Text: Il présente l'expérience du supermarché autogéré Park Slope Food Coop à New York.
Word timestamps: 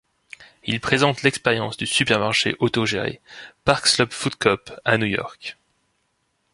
Il 0.63 0.79
présente 0.79 1.21
l'expérience 1.21 1.77
du 1.77 1.85
supermarché 1.85 2.55
autogéré 2.59 3.21
Park 3.65 3.85
Slope 3.85 4.13
Food 4.13 4.33
Coop 4.33 4.71
à 4.83 4.97
New 4.97 5.05
York. 5.05 5.59